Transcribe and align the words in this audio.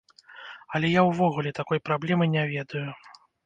Але 0.79 0.87
я 0.93 1.03
ўвогуле 1.09 1.53
такой 1.61 1.85
праблемы 1.91 2.31
не 2.35 2.51
ведаю. 2.57 2.87